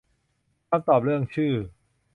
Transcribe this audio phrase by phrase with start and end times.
[0.67, 1.53] คำตอบเรื่องชื่อ